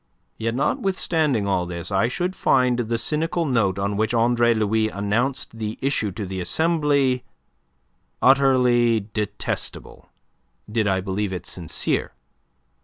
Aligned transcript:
Yet, 0.39 0.55
notwithstanding 0.55 1.45
all 1.45 1.67
this, 1.67 1.91
I 1.91 2.07
should 2.07 2.35
find 2.35 2.79
the 2.79 2.97
cynical 2.97 3.45
note 3.45 3.77
on 3.77 3.95
which 3.95 4.15
Andre 4.15 4.55
Louis 4.55 4.89
announced 4.89 5.59
the 5.59 5.77
issue 5.79 6.09
to 6.13 6.25
the 6.25 6.41
Assembly 6.41 7.23
utterly 8.19 9.01
detestable 9.13 10.09
did 10.67 10.87
I 10.87 11.01
believe 11.01 11.31
it 11.31 11.45
sincere. 11.45 12.15